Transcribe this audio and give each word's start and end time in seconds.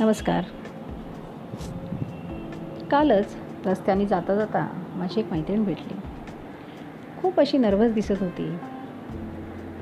नमस्कार. 0.00 0.44
कालच 2.90 3.36
रस्त्याने 3.66 4.06
जाता 4.06 4.34
जाता 4.34 4.82
माझी 4.96 5.20
एक 5.20 5.32
मैत्रीण 5.32 5.64
भेटली. 5.64 6.00
खूप 7.20 7.40
अशी 7.40 7.58
नर्वस 7.58 7.92
दिसत 7.92 8.14
होती. 8.20 8.56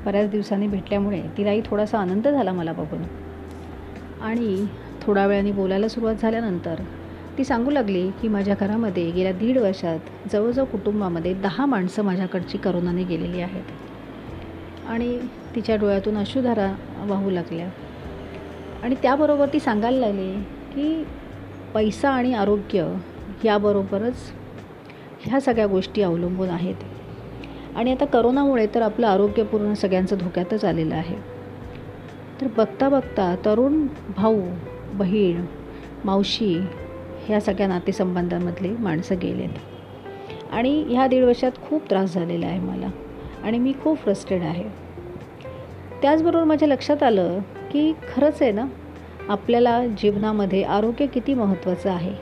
बऱ्याच 0.04 0.30
दिवसांनी 0.30 0.66
भेटल्यामुळे 0.66 1.22
तिलाही 1.38 1.62
थोडासा 1.64 1.98
आनंद 1.98 2.28
झाला 2.28 2.52
मला 2.52 2.72
बघून. 2.72 3.02
आणि 4.22 4.66
थोड्या 5.02 5.26
वेळाने 5.26 5.52
बोलायला 5.52 5.88
सुरुवात 5.88 6.14
झाल्यानंतर 6.14 6.74
ती 7.38 7.44
सांगू 7.44 7.70
लागली 7.70 8.10
की 8.10 8.28
माझ्या 8.28 8.54
घरामध्ये 8.60 9.10
गेल्या 9.10 9.32
दीड 9.32 9.58
वर्षात 9.58 9.98
जवळजवळ 10.32 10.64
कुटुंबामध्ये 10.64 11.34
दहा 11.34 11.66
माणसं 11.66 12.02
माझ्याकडची 12.02 12.58
करोनाने 12.58 13.04
गेलेली 13.04 13.40
आहेत. 13.40 13.64
आणि 14.88 15.18
तिच्या 15.54 15.76
डोळ्यातून 15.76 16.18
अश्रुधारा 16.18 16.74
वाहू 17.06 17.30
लागल्या. 17.30 17.68
आणि 18.82 18.94
त्याबरोबर 18.94 19.46
ती 19.52 19.60
सांगायला 19.60 19.98
लागली 19.98 20.34
की 20.74 21.06
पैसा 21.74 22.10
आणि 22.10 22.34
आरोग्य 22.34 22.94
याबरोबरच 23.44 24.16
ह्या 25.20 25.40
सगळ्या 25.40 25.66
गोष्टी 25.66 26.02
अवलंबून 26.02 26.50
आहेत. 26.50 26.74
आणि 27.76 27.92
आता 27.92 28.04
करोनामुळे 28.04 28.66
तर 28.74 28.82
आपलं 28.82 29.06
आरोग्य 29.06 29.42
पूर्ण 29.42 29.74
सगळ्यांचं 29.74 30.16
धोक्यातच 30.18 30.64
आलेलं 30.64 30.94
आहे. 30.94 31.16
तर 32.40 32.46
बघता 32.56 32.88
बघता 32.88 33.34
तरुण 33.44 33.86
भाऊ 34.16 34.40
बहीण 34.92 35.44
मावशी 36.04 36.60
ह्या 37.26 37.40
सगळ्या 37.40 37.66
नातेसंबंधांमधले 37.66 38.68
माणसं 38.68 39.14
गेलेत. 39.22 39.48
आणि 40.52 40.82
ह्या 40.82 41.06
दीड 41.06 41.24
वर्षात 41.24 41.52
खूप 41.68 41.82
त्रास 41.90 42.14
झालेला 42.14 42.46
आहे 42.46 42.60
मला. 42.60 42.88
आणि 43.44 43.58
मी 43.58 43.72
खूप 43.82 43.98
फ्रस्टेड 43.98 44.42
आहे. 44.42 44.64
त्याचबरोबर 46.02 46.44
माझ्या 46.44 46.68
लक्षात 46.68 47.02
आलं 47.02 47.38
की 47.72 47.92
खरंच 48.14 48.42
आहे 48.42 48.52
ना 48.52 48.66
आपल्याला 49.28 49.86
जीवनामध्ये 49.86 50.62
आरोग्य 50.62 51.06
किती 51.06 51.34
महत्त्वाचं 51.34 51.90
आहे? 51.90 52.14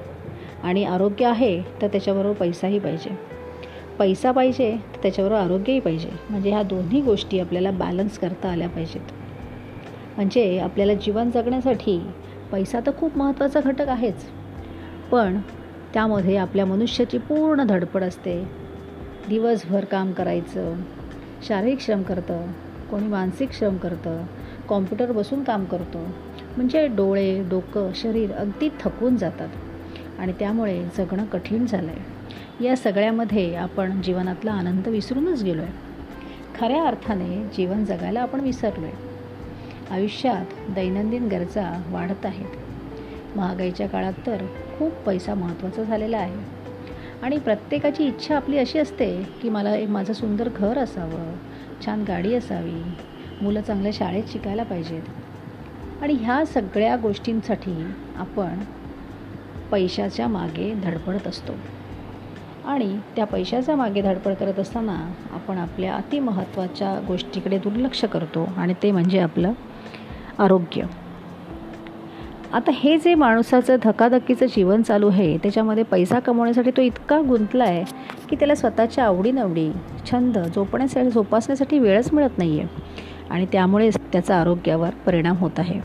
आणि 0.62 0.84
आरोग्य 0.84 1.26
आहे 1.26 1.62
तर 1.62 1.86
त्याच्याबरोबर 1.86 2.34
पैसाही 2.34 2.78
पाहिजे. 2.78 3.18
पैसा 3.98 4.32
पाहिजे 4.32 4.76
तर 4.76 4.98
त्याच्याबरोबर 5.02 5.40
आरोग्यही 5.40 5.80
पाहिजे. 5.80 6.08
म्हणजे 6.30 6.50
ह्या 6.50 6.62
दोन्ही 6.62 7.00
गोष्टी 7.00 7.40
आपल्याला 7.40 7.70
बॅलन्स 7.70 8.18
करता 8.18 8.48
आल्या 8.48 8.68
पाहिजेत. 8.68 9.00
म्हणजे 10.16 10.58
आपल्याला 10.58 10.94
जीवन 10.94 11.30
जगण्यासाठी 11.30 12.00
पैसा 12.52 12.80
तर 12.86 12.90
खूप 12.98 13.18
महत्त्वाचा 13.18 13.60
घटक 13.60 13.88
आहेच. 13.88 14.24
पण 15.10 15.38
त्यामध्ये 15.94 16.36
आपल्या 16.36 16.66
मनुष्याची 16.66 17.18
पूर्ण 17.18 17.62
धडपड 17.62 18.02
असते. 18.02 18.42
दिवसभर 19.28 19.84
काम 19.84 20.12
करायचं 20.12 20.74
शारीरिक 21.48 21.80
श्रम 21.80 22.02
करतं 22.02 22.46
कोणी 22.90 23.06
मानसिक 23.06 23.52
श्रम 23.52 23.76
करतं 23.76 24.22
कॉम्प्युटर 24.68 25.12
बसून 25.12 25.42
काम 25.42 25.64
करतो. 25.64 25.98
म्हणजे 26.56 26.86
डोळे 26.86 27.42
डोकं 27.50 27.90
शरीर 27.94 28.32
अगदी 28.32 28.68
थकून 28.80 29.16
जातात. 29.16 29.48
आणि 30.18 30.32
त्यामुळे 30.32 30.82
जगणं 30.98 31.24
कठीण 31.24 31.66
झालं 31.66 31.90
आहे 31.90 32.64
या 32.64 32.76
सगळ्यामध्ये 32.76 33.54
आपण 33.54 34.00
जीवनातला 34.02 34.52
आनंद 34.52 34.88
विसरूनच 34.88 35.42
गेलो 35.42 35.62
आहे 35.62 35.72
खऱ्या 36.58 36.84
अर्थाने 36.84 37.42
जीवन 37.56 37.84
जगायला 37.84 38.20
आपण 38.20 38.40
विसरलो 38.40 38.86
आहे 38.86 39.04
आयुष्यात 39.90 40.70
दैनंदिन 40.70 41.28
गरजा 41.28 41.82
वाढत 41.90 42.26
आहेत. 42.26 43.36
महागाईच्या 43.36 43.88
काळात 43.88 44.12
तर 44.26 44.44
खूप 44.78 44.92
पैसा 45.06 45.34
महत्त्वाचा 45.34 45.82
झालेला 45.82 46.18
आहे. 46.18 46.56
आणि 47.22 47.38
प्रत्येकाची 47.38 48.06
इच्छा 48.06 48.36
आपली 48.36 48.58
अशी 48.58 48.78
असते 48.78 49.26
की 49.42 49.48
मला 49.48 49.74
एक 49.76 49.88
माझं 49.88 50.12
सुंदर 50.12 50.48
घर 50.56 50.78
असावं 50.78 51.32
छान 51.84 52.04
गाडी 52.08 52.34
असावी 52.34 52.82
मुलं 53.42 53.60
चांगल्या 53.60 53.92
शाळेत 53.94 54.22
शिकायला 54.32 54.62
पाहिजेत. 54.62 55.02
आणि 56.02 56.12
ह्या 56.12 56.44
सगळ्या 56.46 56.96
गोष्टींसाठी 56.96 57.86
आपण 58.16 58.58
पैशाच्या 59.70 60.28
मागे 60.28 60.74
धडपडत 60.74 61.26
असतो. 61.26 61.52
आणि 62.66 62.98
त्या 63.16 63.24
पैशाच्या 63.24 63.76
मागे 63.76 64.02
धडपड 64.02 64.34
करत 64.34 64.58
असताना 64.58 65.12
आपण 65.32 65.58
आपल्या 65.58 65.94
अतिमहत्त्वाच्या 65.94 67.00
गोष्टीकडे 67.08 67.58
दुर्लक्ष 67.58 68.04
करतो. 68.04 68.48
आणि 68.56 68.74
ते 68.82 68.90
म्हणजे 68.92 69.18
आपलं 69.18 69.52
आरोग्य. 70.38 70.82
आता 72.52 72.70
हे 72.74 72.98
जे 72.98 73.14
माणसाचं 73.14 73.76
धकाधकीचं 73.84 74.46
जीवन 74.46 74.82
चालू 74.82 75.08
आहे 75.08 75.38
त्याच्यामध्ये 75.38 75.84
पैसा 75.84 76.18
कमवण्यासाठी 76.18 76.70
तो 76.70 76.82
इतका 76.82 77.20
गुंतला 77.20 77.64
आहे 77.64 77.84
की 78.30 78.36
त्याला 78.36 78.54
स्वतःच्या 78.54 79.04
आवडीनवडी 79.04 79.72
छंद 80.10 80.38
जोपण्यासाठी 80.38 81.10
जोपासण्यासाठी 81.10 81.78
वेळच 81.78 82.12
मिळत 82.12 82.38
नाही 82.38 82.60
आहे 82.60 82.68
आणि 83.30 83.46
त्यामुळेच 83.52 83.96
त्याचा 84.12 84.40
आरोग्यावर 84.40 84.90
परिणाम 85.06 85.36
होत 85.36 85.58
आहे. 85.58 85.80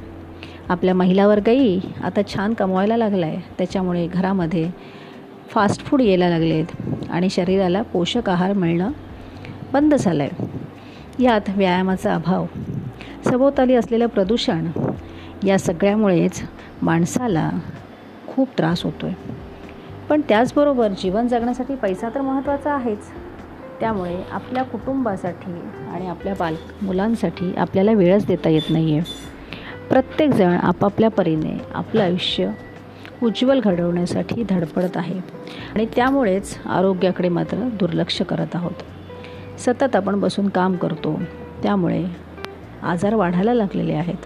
आपल्या 0.69 0.93
महिला 0.95 1.27
वर्गही 1.27 1.79
आता 2.03 2.21
छान 2.27 2.53
कमवायला 2.53 2.97
लागला 2.97 3.25
आहे 3.25 3.37
त्याच्यामुळे 3.57 4.07
घरामध्ये 4.07 4.69
फास्ट 5.49 5.81
फूड 5.81 6.01
यायला 6.01 6.29
लागलेत 6.29 6.65
आणि 7.09 7.29
शरीराला 7.29 7.81
पोषक 7.81 8.29
आहार 8.29 8.53
मिळणं 8.53 8.91
बंद 9.73 9.95
झालं 9.95 10.23
आहे 10.23 11.23
यात 11.23 11.49
व्यायामाचा 11.49 12.13
अभाव 12.15 12.45
सभोवताली 13.25 13.75
असलेलं 13.75 14.07
प्रदूषण 14.07 14.67
या 15.43 15.59
सगळ्यामुळेच 15.59 16.41
माणसाला 16.81 17.49
खूप 18.27 18.47
त्रास 18.57 18.83
होतो 18.83 19.05
आहे 19.05 19.15
पण 20.09 20.21
त्याचबरोबर 20.29 20.87
जीवन 20.87 21.27
जगण्यासाठी 21.27 21.75
पैसा 21.75 22.09
तर 22.09 22.21
महत्त्वाचा 22.21 22.73
आहेच. 22.73 22.99
त्यामुळे 23.81 24.23
आपल्या 24.31 24.63
कुटुंबासाठी 24.63 25.51
आणि 25.93 26.07
आपल्या 26.07 26.33
बाल 26.39 26.55
मुलांसाठी 26.81 27.53
आपल्याला 27.57 27.91
वेळच 27.91 28.25
देता 28.25 28.49
येत 28.49 28.61
नाही 28.69 28.97
आहे 28.97 29.01
प्रत्येकजण 29.89 30.57
आपापल्या 30.57 31.09
परीने 31.09 31.61
आपलं 31.73 32.03
आयुष्य 32.03 32.49
उज्ज्वल 33.23 33.59
घडवण्यासाठी 33.59 34.43
धडपडत 34.49 34.97
आहे. 34.97 35.19
आणि 35.75 35.85
त्यामुळेच 35.95 36.57
आरोग्याकडे 36.65 37.29
मात्र 37.29 37.57
दुर्लक्ष 37.57 38.21
करत 38.21 38.55
आहोत. 38.55 38.83
सतत 39.59 39.95
आपण 39.95 40.19
बसून 40.19 40.49
काम 40.49 40.75
करतो. 40.75 41.21
त्यामुळे 41.63 42.05
आजार 42.83 43.15
वाढायला 43.15 43.53
लागलेले 43.53 43.93
आहेत. 43.93 44.25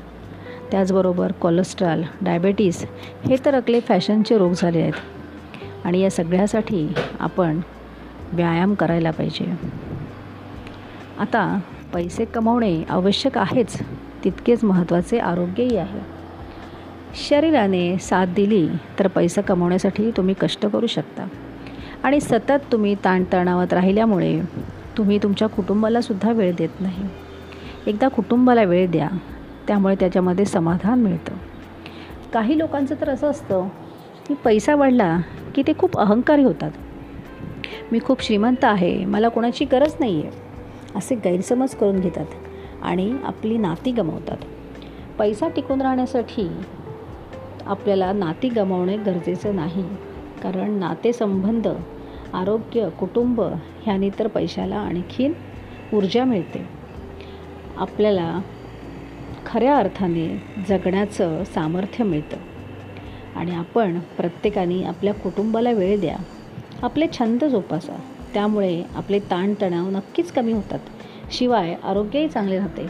त्याचबरोबर 0.71 1.31
कोलेस्ट्रॉल 1.31 2.03
डायबेटीस 2.21 2.85
हे 3.25 3.35
तर 3.45 3.55
अकले 3.55 3.79
फॅशनचे 3.79 4.38
रोग 4.38 4.51
झाले 4.57 4.81
आहेत. 4.81 4.94
आणि 5.83 5.99
या 5.99 6.09
सगळ्यासाठी 6.09 6.94
आपण 7.19 7.59
व्यायाम 8.34 8.74
करायला 8.74 9.12
पाहिजे. 9.12 9.53
आता 11.19 11.59
पैसे 11.94 12.25
कमवणे 12.25 12.84
आवश्यक 12.90 13.38
आहेच 13.38 13.80
तितकेच 14.24 14.63
महत्त्वाचे 14.63 15.19
आरोग्यही 15.19 15.78
आहे. 15.78 16.00
शरीराने 17.30 17.97
साथ 17.97 18.25
दिली 18.25 18.69
तर 19.00 19.08
पैसा 19.08 19.41
कमवण्यासाठी 19.41 20.12
तुम्ही 20.12 20.36
कष्ट 20.41 20.66
करू 20.66 20.88
शकता. 20.88 21.28
आणि 22.03 22.22
सतत 22.22 22.72
तुम्ही 22.72 22.96
ताणतणावात 22.96 23.74
राहिल्यामुळे 23.74 24.42
तुम्ही 24.97 25.19
तुमच्या 25.24 25.47
कुटुंबालासुद्धा 25.47 26.31
वेळ 26.31 26.56
देत 26.56 26.69
नाही. 26.80 27.03
एकदा 27.88 28.07
कुटुंबाला 28.07 28.63
वेळ 28.63 28.92
द्या 28.92 29.09
त्यामुळे 29.68 29.96
त्याच्यामध्ये 29.96 30.46
समाधान 30.46 31.00
मिळतं. 31.00 31.34
काही 32.34 32.57
लोकांचं 32.57 32.96
तर 33.02 33.09
असं 33.09 33.30
असतं 33.30 33.68
की 34.28 34.34
पैसा 34.34 34.75
वाढला 34.75 35.18
की 35.56 35.63
ते 35.68 35.74
खूप 35.78 35.97
अहंकारी 35.97 36.44
होतात. 36.44 36.72
मी 37.91 38.00
खूप 38.00 38.22
श्रीमंत 38.22 38.63
आहे 38.63 39.06
मला 39.06 39.28
कोणाची 39.28 39.66
गरज 39.66 39.96
नाही 40.00 40.22
आहे 40.22 40.31
असे 40.96 41.16
गैरसमज 41.16 41.75
करून 41.75 42.00
घेतात 42.00 42.25
आणि 42.81 43.13
आपली 43.23 43.57
नाती 43.57 43.91
गमावतात. 43.91 44.38
पैसा 45.18 45.47
टिकून 45.47 45.81
राहण्यासाठी 45.81 46.47
आपल्याला 47.66 48.12
नाती 48.13 48.50
गमावणे 48.50 48.97
गरजेचं 48.97 49.56
नाही 49.56 49.84
कारण 50.44 50.72
नातेसंबंध 50.72 51.68
आरोग्य 52.34 52.90
कुटुंब 53.00 53.41
ह्याने 53.84 54.09
तर 54.09 54.28
पैशाला 54.28 54.75
आणखीन 54.75 55.34
ऊर्जा 55.94 56.24
मिळते. 56.24 56.68
आपल्याला 57.78 58.39
खऱ्या 59.45 59.77
अर्थाने 59.77 60.44
जगण्याचं 60.69 61.44
सामर्थ्य 61.44 62.04
मिळतं. 62.04 62.38
आणि 63.36 63.56
आपण 63.56 64.00
प्रत्येकाने 64.00 64.83
आपल्या 64.83 65.13
कुटुंबाला 65.13 65.71
वेळ 65.71 66.00
द्या. 66.00 66.15
आपले 66.83 67.07
छंद 67.19 67.44
जोपासा. 67.44 68.00
त्यामुळे 68.33 68.83
आपले 68.95 69.19
ताणतणाव 69.19 69.89
नक्कीच 69.89 70.31
कमी 70.31 70.51
होतात. 70.51 70.80
शिवाय 71.31 71.75
आरोग्यही 71.83 72.27
चांगले 72.27 72.57
राहते. 72.57 72.88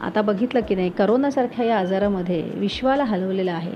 आता 0.00 0.22
बघितलं 0.22 0.60
की 0.60 0.74
नाही 0.74 0.90
करोनासारख्या 0.90 1.66
या 1.66 1.78
आजारामध्ये 1.78 2.44
विश्वाला 2.54 3.04
हलवलेलं 3.04 3.52
आहे. 3.52 3.72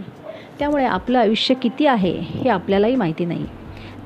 त्यामुळे 0.59 0.85
आपलं 0.85 1.19
आयुष्य 1.19 1.55
किती 1.55 1.87
आहे 1.87 2.19
हे 2.19 2.49
आपल्यालाही 2.49 2.97
माहिती 2.97 3.25
नाही. 3.25 3.47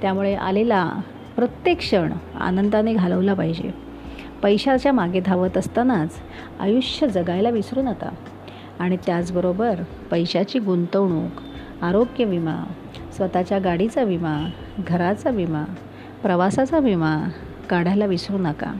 त्यामुळे 0.03 0.35
आलेला 0.35 0.93
प्रत्येक 1.37 1.79
क्षण 1.79 2.13
आनंदाने 2.41 2.95
घालवला 2.95 3.35
पाहिजे. 3.35 3.75
पैशाच्या 4.43 4.93
मागे 4.93 5.21
धावत 5.21 5.57
असतानाच 5.57 6.11
आयुष्य 6.61 7.09
जगायला 7.09 7.51
विसरू 7.51 7.83
नका. 7.83 8.11
आणि 8.79 8.97
त्याचबरोबर 9.07 9.75
पैशाची 10.11 10.59
गुंतवणूक 10.59 11.31
आरोग्य 11.83 12.25
विमा 12.25 12.65
स्वतःच्या 13.17 13.59
गाडीचा 13.59 14.03
विमा 14.03 14.51
घराचा 14.89 15.31
विमा 15.31 15.65
प्रवासाचा 16.23 16.79
विमा 16.79 17.29
काढायला 17.71 18.07
विसरू 18.07 18.39
नका. 18.39 18.73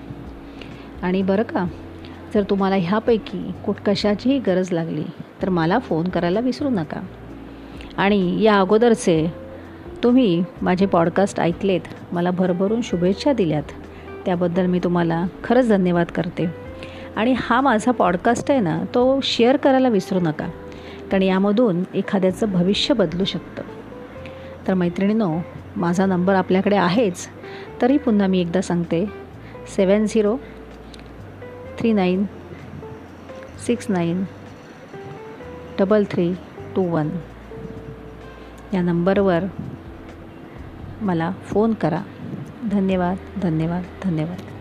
आणि 1.03 1.23
बरं 1.23 1.43
का 1.43 1.65
जर 2.35 2.43
तुम्हाला 2.43 2.77
ह्यापैकी 2.77 3.51
कुठ 3.65 3.77
कशाचीही 3.87 4.39
गरज 4.39 4.73
लागली 4.73 5.05
तर 5.43 5.49
मला 5.49 5.79
फोन 5.79 6.09
करायला 6.09 6.41
विसरू 6.41 6.69
नका. 6.69 7.01
आणि 7.97 8.43
या 8.43 8.61
अगोदरचे 8.61 9.33
तुम्ही 10.03 10.45
माझे 10.63 10.87
पॉडकास्ट 10.87 11.41
ऐकलेत 11.41 11.81
मला 12.13 12.31
भरभरून 12.31 12.81
शुभेच्छा 12.83 13.33
दिल्यात 13.33 13.73
त्याबद्दल 14.25 14.67
मी 14.67 14.79
तुम्हाला 14.79 15.27
खरंच 15.45 15.69
धन्यवाद 15.69 16.07
करते. 16.07 16.47
आणि 17.17 17.35
हा 17.39 17.61
माझा 17.61 17.91
पॉडकास्ट 17.91 18.51
आहे 18.51 18.61
ना 18.61 18.83
तो 18.95 19.21
शेअर 19.23 19.57
करायला 19.57 19.89
विसरू 19.89 20.21
नका 20.21 20.47
कारण 21.11 21.23
यामधून 21.23 21.83
एखाद्याचं 21.95 22.53
भविष्य 22.53 22.95
बदलू 22.95 23.25
शकतं. 23.25 23.63
तर 24.69 24.75
मैत्रिणीनो 24.75 25.39
माझा 25.77 26.07
नंबर 26.07 26.35
आपल्याकडे 26.35 26.77
आहेच. 26.77 27.29
तरी 27.83 27.99
पुन्हा 27.99 28.27
मी 28.27 28.41
एकदा 28.41 28.61
सांगते. 28.61 29.07
Seven 29.77 30.07
zero 30.07 30.37
three 31.79 31.93
nine 31.93 32.25
six 33.67 33.87
nine 33.91 34.25
double 35.79 36.05
three 36.11 36.35
two 36.77 36.83
one. 36.83 37.09
या 38.75 38.83
नंबरवर 38.83 39.45
मला 41.01 41.33
फोन 41.43 41.73
करा. 41.73 42.03
धन्यवाद 42.71 43.17
धन्यवाद 43.43 43.83
धन्यवाद. 44.03 44.56